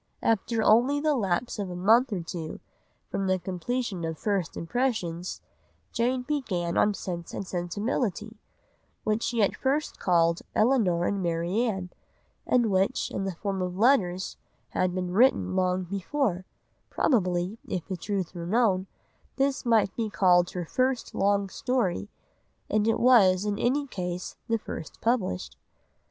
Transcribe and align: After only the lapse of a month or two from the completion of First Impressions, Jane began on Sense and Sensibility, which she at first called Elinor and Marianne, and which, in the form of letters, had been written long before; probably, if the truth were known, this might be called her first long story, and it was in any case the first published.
After 0.23 0.63
only 0.63 0.99
the 0.99 1.13
lapse 1.15 1.59
of 1.59 1.69
a 1.69 1.75
month 1.75 2.11
or 2.11 2.21
two 2.23 2.59
from 3.11 3.27
the 3.27 3.37
completion 3.37 4.03
of 4.03 4.17
First 4.17 4.57
Impressions, 4.57 5.41
Jane 5.91 6.23
began 6.23 6.75
on 6.75 6.95
Sense 6.95 7.35
and 7.35 7.45
Sensibility, 7.45 8.39
which 9.03 9.21
she 9.21 9.43
at 9.43 9.55
first 9.55 9.99
called 9.99 10.41
Elinor 10.55 11.05
and 11.05 11.21
Marianne, 11.21 11.91
and 12.47 12.71
which, 12.71 13.11
in 13.11 13.25
the 13.25 13.35
form 13.35 13.61
of 13.61 13.77
letters, 13.77 14.37
had 14.69 14.95
been 14.95 15.11
written 15.13 15.55
long 15.55 15.83
before; 15.83 16.45
probably, 16.89 17.59
if 17.67 17.87
the 17.87 17.95
truth 17.95 18.33
were 18.33 18.47
known, 18.47 18.87
this 19.35 19.67
might 19.67 19.95
be 19.95 20.09
called 20.09 20.49
her 20.49 20.65
first 20.65 21.13
long 21.13 21.47
story, 21.47 22.09
and 22.71 22.87
it 22.87 22.99
was 22.99 23.45
in 23.45 23.59
any 23.59 23.85
case 23.85 24.35
the 24.47 24.57
first 24.57 24.99
published. 24.99 25.57